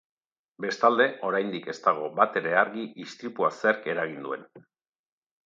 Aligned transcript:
Bestalde, 0.63 1.05
oraindik 1.27 1.69
ez 1.73 1.75
dago 1.83 2.07
batere 2.21 2.55
argi 2.63 2.87
istripua 3.05 3.53
zerk 3.59 3.87
eragin 3.95 4.27
duen. 4.29 4.51